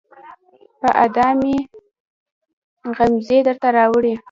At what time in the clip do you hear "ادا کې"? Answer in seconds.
1.05-1.37